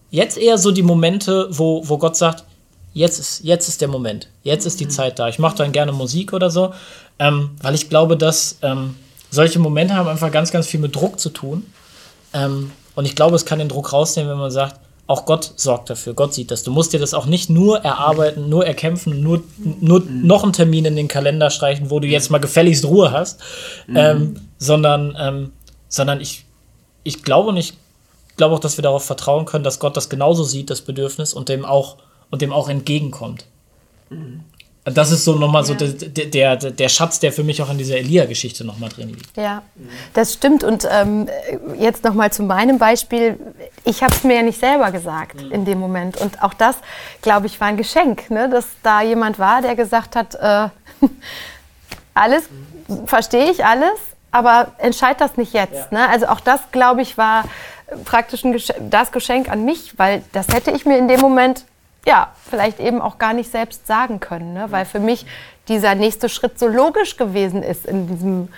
jetzt 0.10 0.38
eher 0.38 0.58
so 0.58 0.72
die 0.72 0.84
Momente, 0.84 1.48
wo, 1.50 1.88
wo 1.88 1.98
Gott 1.98 2.16
sagt, 2.16 2.46
jetzt 2.94 3.20
ist, 3.20 3.44
jetzt 3.44 3.68
ist 3.68 3.82
der 3.82 3.88
Moment, 3.88 4.28
jetzt 4.44 4.66
ist 4.66 4.80
die 4.80 4.86
mhm. 4.86 4.92
Zeit 4.92 5.20
da. 5.20 5.28
Ich 5.28 5.40
mache 5.40 5.58
dann 5.58 5.72
gerne 5.72 5.92
Musik 5.92 6.34
oder 6.34 6.50
so 6.50 6.74
ähm, 7.20 7.52
weil 7.62 7.76
ich 7.76 7.90
glaube, 7.90 8.18
dass 8.18 8.58
ähm, 8.62 8.96
solche 9.30 9.60
Momente 9.60 9.96
haben 9.96 10.08
einfach 10.08 10.32
ganz, 10.32 10.52
ganz 10.52 10.68
viel 10.68 10.80
mit 10.80 10.96
Druck 10.96 11.20
zu 11.20 11.30
tun. 11.30 11.66
Ähm, 12.34 12.72
und 12.96 13.06
ich 13.06 13.16
glaube, 13.16 13.36
es 13.36 13.46
kann 13.46 13.60
den 13.60 13.70
Druck 13.70 13.94
rausnehmen, 13.94 14.32
wenn 14.32 14.40
man 14.40 14.52
sagt, 14.52 14.80
auch 15.06 15.26
Gott 15.26 15.54
sorgt 15.58 15.90
dafür, 15.90 16.14
Gott 16.14 16.34
sieht 16.34 16.50
das. 16.50 16.64
Du 16.64 16.72
musst 16.72 16.94
dir 16.94 17.00
das 17.00 17.14
auch 17.14 17.26
nicht 17.26 17.50
nur 17.50 17.80
erarbeiten, 17.80 18.48
nur 18.50 18.66
erkämpfen, 18.66 19.22
nur, 19.22 19.44
nur 19.58 20.02
noch 20.02 20.44
einen 20.44 20.54
Termin 20.54 20.86
in 20.86 20.96
den 20.96 21.10
Kalender 21.10 21.50
streichen, 21.50 21.90
wo 21.90 22.00
du 22.00 22.08
jetzt 22.08 22.32
mal 22.32 22.38
gefälligst 22.38 22.86
Ruhe 22.86 23.12
hast, 23.12 23.40
mhm. 23.88 23.98
ähm, 23.98 24.36
sondern, 24.58 25.16
ähm, 25.20 25.52
sondern 25.90 26.22
ich, 26.22 26.46
ich 27.04 27.24
glaube 27.24 27.50
und 27.50 27.58
ich 27.58 27.74
glaube 28.38 28.56
auch, 28.56 28.60
dass 28.60 28.78
wir 28.78 28.82
darauf 28.82 29.04
vertrauen 29.04 29.46
können, 29.46 29.66
dass 29.66 29.80
Gott 29.80 29.98
das 29.98 30.10
genauso 30.10 30.44
sieht, 30.44 30.70
das 30.70 30.82
Bedürfnis, 30.82 31.34
und 31.34 31.50
dem 31.50 31.66
auch, 31.66 31.98
und 32.34 32.42
dem 32.42 32.52
auch 32.52 32.68
entgegenkommt. 32.68 33.46
Mhm. 34.10 34.40
Das 34.86 35.12
ist 35.12 35.24
so 35.24 35.36
nochmal 35.36 35.62
ja. 35.62 35.68
so 35.68 35.74
der, 35.76 36.26
der, 36.26 36.56
der 36.58 36.90
Schatz, 36.90 37.20
der 37.20 37.32
für 37.32 37.44
mich 37.44 37.62
auch 37.62 37.70
in 37.70 37.78
dieser 37.78 37.98
Elia-Geschichte 37.98 38.66
nochmal 38.66 38.90
drin 38.90 39.10
liegt. 39.10 39.38
Ja, 39.38 39.62
das 40.16 40.34
stimmt. 40.34 40.64
Und 40.64 40.88
ähm, 40.90 41.30
jetzt 41.78 42.04
nochmal 42.04 42.34
zu 42.34 42.42
meinem 42.42 42.80
Beispiel. 42.80 43.38
Ich 43.86 44.02
habe 44.02 44.16
es 44.16 44.24
mir 44.24 44.38
ja 44.38 44.42
nicht 44.42 44.60
selber 44.60 44.92
gesagt 44.92 45.44
mhm. 45.44 45.52
in 45.52 45.66
dem 45.66 45.80
Moment. 45.80 46.18
Und 46.18 46.42
auch 46.42 46.56
das, 46.56 46.76
glaube 47.22 47.46
ich, 47.46 47.62
war 47.62 47.68
ein 47.68 47.78
Geschenk, 47.78 48.32
ne? 48.32 48.50
dass 48.50 48.66
da 48.82 49.04
jemand 49.04 49.38
war, 49.38 49.62
der 49.62 49.76
gesagt 49.76 50.16
hat, 50.16 50.34
äh, 50.34 50.70
alles 52.16 52.50
mhm. 52.88 53.08
verstehe 53.08 53.52
ich, 53.52 53.64
alles, 53.64 54.00
aber 54.32 54.72
entscheid 54.80 55.22
das 55.22 55.38
nicht 55.38 55.54
jetzt. 55.54 55.92
Ja. 55.92 56.00
Ne? 56.00 56.10
Also 56.10 56.26
auch 56.26 56.40
das, 56.40 56.60
glaube 56.72 57.04
ich, 57.04 57.16
war 57.16 57.46
praktisch 58.06 58.44
ein 58.44 58.54
Geschenk, 58.54 58.80
das 58.90 59.12
Geschenk 59.12 59.50
an 59.50 59.66
mich, 59.66 60.00
weil 60.00 60.24
das 60.32 60.48
hätte 60.48 60.72
ich 60.72 60.88
mir 60.88 60.98
in 60.98 61.08
dem 61.08 61.22
Moment 61.22 61.66
ja, 62.06 62.34
vielleicht 62.50 62.80
eben 62.80 63.02
auch 63.02 63.18
gar 63.18 63.34
nicht 63.34 63.52
selbst 63.52 63.88
sagen 63.88 64.20
können, 64.20 64.54
ne? 64.54 64.68
weil 64.70 64.86
für 64.86 65.00
mich 65.00 65.26
dieser 65.68 65.96
nächste 65.96 66.28
Schritt 66.28 66.60
so 66.60 66.68
logisch 66.68 67.16
gewesen 67.16 67.64
ist 67.64 67.86
in 67.86 68.08
diesem, 68.08 68.50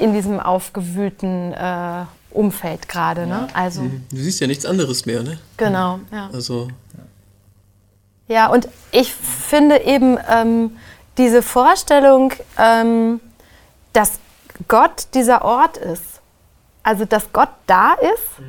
in 0.00 0.12
diesem 0.12 0.40
aufgewühlten 0.40 1.52
äh, 1.52 2.04
Umfeld 2.30 2.88
gerade. 2.88 3.26
Ne? 3.26 3.48
Also, 3.54 3.82
Du 4.10 4.16
siehst 4.16 4.40
ja 4.40 4.46
nichts 4.46 4.64
anderes 4.64 5.06
mehr, 5.06 5.22
ne? 5.22 5.38
genau, 5.56 6.00
ja. 6.12 6.30
Also, 6.32 6.68
Ja, 8.28 8.48
und 8.48 8.68
ich 8.92 9.12
finde 9.12 9.82
eben 9.82 10.18
ähm, 10.28 10.76
diese 11.18 11.42
Vorstellung, 11.42 12.32
ähm, 12.58 13.20
dass 13.92 14.18
Gott 14.68 15.08
dieser 15.14 15.42
Ort 15.44 15.76
ist. 15.76 16.20
Also, 16.82 17.04
dass 17.04 17.32
Gott 17.32 17.50
da 17.66 17.94
ist, 17.94 18.42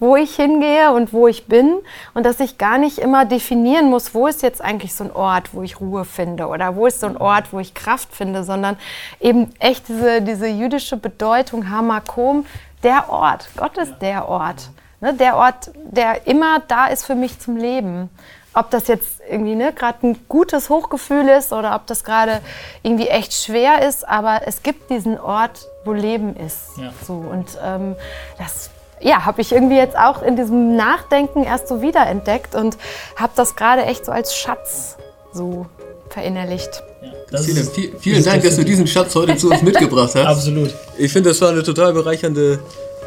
wo 0.00 0.16
ich 0.16 0.36
hingehe 0.36 0.92
und 0.92 1.12
wo 1.12 1.28
ich 1.28 1.46
bin. 1.46 1.74
Und 2.14 2.26
dass 2.26 2.40
ich 2.40 2.58
gar 2.58 2.78
nicht 2.78 2.98
immer 2.98 3.24
definieren 3.24 3.90
muss, 3.90 4.14
wo 4.14 4.26
ist 4.26 4.42
jetzt 4.42 4.60
eigentlich 4.60 4.94
so 4.94 5.04
ein 5.04 5.12
Ort, 5.12 5.54
wo 5.54 5.62
ich 5.62 5.80
Ruhe 5.80 6.04
finde 6.04 6.46
oder 6.46 6.76
wo 6.76 6.86
ist 6.86 7.00
so 7.00 7.06
ein 7.06 7.16
Ort, 7.16 7.52
wo 7.52 7.60
ich 7.60 7.74
Kraft 7.74 8.14
finde, 8.14 8.44
sondern 8.44 8.76
eben 9.20 9.52
echt 9.58 9.88
diese, 9.88 10.22
diese 10.22 10.46
jüdische 10.46 10.96
Bedeutung, 10.96 11.70
Hamakom, 11.70 12.46
der 12.82 13.08
Ort. 13.08 13.48
Gott 13.56 13.76
ist 13.78 13.94
der 14.00 14.28
Ort. 14.28 14.70
Ne, 15.00 15.14
der 15.14 15.36
Ort, 15.36 15.70
der 15.74 16.26
immer 16.26 16.60
da 16.66 16.86
ist 16.86 17.04
für 17.04 17.14
mich 17.14 17.38
zum 17.38 17.56
Leben. 17.56 18.10
Ob 18.56 18.70
das 18.70 18.86
jetzt 18.86 19.20
irgendwie 19.28 19.56
ne, 19.56 19.72
gerade 19.72 20.06
ein 20.06 20.28
gutes 20.28 20.70
Hochgefühl 20.70 21.28
ist 21.28 21.52
oder 21.52 21.74
ob 21.74 21.86
das 21.86 22.04
gerade 22.04 22.40
irgendwie 22.82 23.08
echt 23.08 23.34
schwer 23.34 23.86
ist, 23.86 24.08
aber 24.08 24.42
es 24.46 24.62
gibt 24.62 24.90
diesen 24.90 25.18
Ort, 25.18 25.66
wo 25.84 25.92
Leben 25.92 26.36
ist. 26.36 26.78
Ja. 26.78 26.92
So, 27.04 27.14
und 27.14 27.58
ähm, 27.62 27.96
das 28.38 28.70
ja, 29.00 29.24
habe 29.26 29.40
ich 29.40 29.52
irgendwie 29.52 29.76
jetzt 29.76 29.96
auch 29.98 30.22
in 30.22 30.36
diesem 30.36 30.76
Nachdenken 30.76 31.44
erst 31.44 31.68
so 31.68 31.82
wiederentdeckt 31.82 32.54
und 32.54 32.76
habe 33.16 33.32
das 33.36 33.56
gerade 33.56 33.82
echt 33.84 34.04
so 34.06 34.12
als 34.12 34.34
Schatz 34.36 34.96
so 35.32 35.66
verinnerlicht. 36.10 36.82
Das 37.30 37.44
vielen, 37.46 37.56
ist- 37.58 37.74
viel- 37.74 37.92
vielen 37.98 38.24
Dank, 38.24 38.42
dass 38.42 38.56
du 38.56 38.64
diesen 38.64 38.86
Schatz 38.86 39.14
heute 39.14 39.36
zu 39.36 39.50
uns 39.50 39.62
mitgebracht 39.62 40.10
hast. 40.14 40.24
Absolut. 40.26 40.72
Ich 40.96 41.12
finde, 41.12 41.30
das 41.30 41.40
war 41.40 41.50
eine 41.50 41.62
total 41.62 41.92
bereichernde 41.92 42.60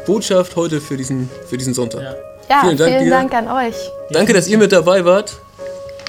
Botschaft 0.06 0.54
heute 0.56 0.80
für 0.80 0.96
diesen, 0.96 1.28
für 1.48 1.56
diesen 1.56 1.74
Sonntag. 1.74 2.02
Ja. 2.02 2.14
Ja, 2.50 2.60
Vielen 2.62 2.78
vielen 2.78 3.10
Dank 3.10 3.30
Dank, 3.30 3.44
dir. 3.44 3.50
an 3.52 3.66
euch. 3.66 3.74
Danke, 4.10 4.32
dass 4.32 4.48
ihr 4.48 4.56
mit 4.56 4.72
dabei 4.72 5.04
wart. 5.04 5.36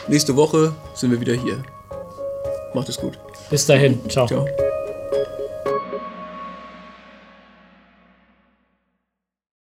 Nächste 0.08 0.36
Woche 0.38 0.72
sind 0.94 1.12
wir 1.12 1.20
wieder 1.20 1.34
hier. 1.34 1.62
Macht 2.74 2.88
es 2.88 2.98
gut. 2.98 3.20
Bis 3.50 3.66
dahin. 3.66 4.00
Ciao. 4.10 4.26
Ciao. 4.26 4.69